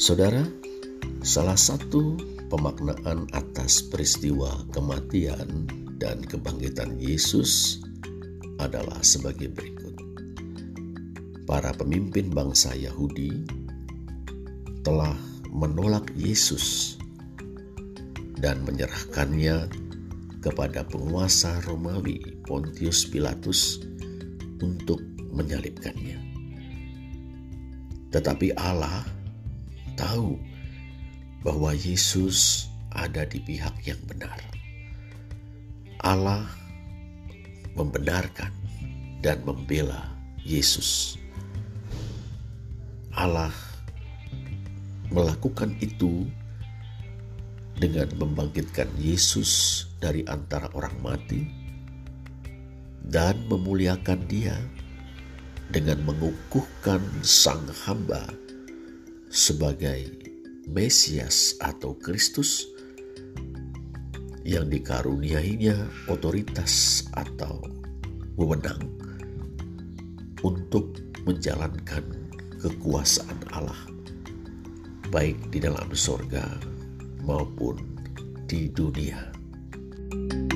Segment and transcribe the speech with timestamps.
[0.00, 0.40] Saudara,
[1.20, 2.16] salah satu
[2.48, 5.68] pemaknaan atas peristiwa kematian
[6.00, 7.84] dan kebangkitan Yesus
[8.56, 9.92] adalah sebagai berikut.
[11.44, 13.44] Para pemimpin bangsa Yahudi
[14.80, 15.20] telah
[15.52, 16.96] menolak Yesus
[18.40, 19.68] dan menyerahkannya
[20.40, 23.84] kepada penguasa Romawi Pontius Pilatus
[24.64, 26.16] untuk menyalibkannya.
[28.08, 29.19] Tetapi Allah
[30.00, 30.40] tahu
[31.44, 34.40] bahwa Yesus ada di pihak yang benar.
[36.00, 36.48] Allah
[37.76, 38.48] membenarkan
[39.20, 40.08] dan membela
[40.40, 41.20] Yesus.
[43.12, 43.52] Allah
[45.12, 46.24] melakukan itu
[47.76, 51.44] dengan membangkitkan Yesus dari antara orang mati
[53.04, 54.56] dan memuliakan Dia
[55.68, 58.24] dengan mengukuhkan Sang Hamba
[59.30, 60.10] sebagai
[60.66, 62.66] Mesias atau Kristus
[64.42, 67.62] yang dikaruniainya otoritas atau
[68.34, 68.82] wewenang
[70.42, 72.02] untuk menjalankan
[72.58, 73.78] kekuasaan Allah
[75.14, 76.46] baik di dalam sorga
[77.22, 77.78] maupun
[78.50, 79.30] di dunia.
[80.10, 80.49] thank you